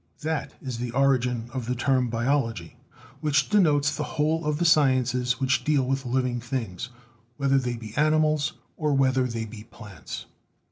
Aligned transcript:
That 0.21 0.55
is 0.63 0.79
the 0.79 0.89
origin 0.93 1.47
of 1.53 1.67
the 1.67 1.75
term 1.75 2.09
"Biology," 2.09 2.75
which 3.19 3.49
denotes 3.49 3.95
the 3.95 4.01
whole 4.17 4.45
of 4.47 4.57
the 4.57 4.65
sciences 4.65 5.39
which 5.39 5.63
deal 5.63 5.83
with 5.83 6.07
living 6.07 6.39
things, 6.41 6.89
whether 7.37 7.59
they 7.59 7.75
be 7.75 7.95
animals 7.95 8.53
or 8.77 8.95
whether 8.95 9.25
they 9.27 9.45
be 9.45 9.65
plants. 9.65 10.25